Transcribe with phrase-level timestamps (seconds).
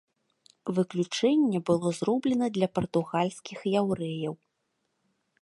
[0.77, 4.35] Выключэнне было зроблена для партугальскіх яўрэяў.